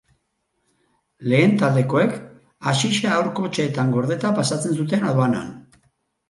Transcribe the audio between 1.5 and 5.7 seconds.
taldekoek, haxixa haur-kotxeetan gordeta pasatzen zuten aduanan.